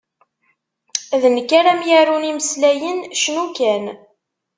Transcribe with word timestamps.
D 1.21 1.23
nekk 1.35 1.49
ara 1.59 1.71
m-yarun 1.79 2.27
imeslayen, 2.31 2.97
cnu 3.21 3.45
kan! 3.57 3.83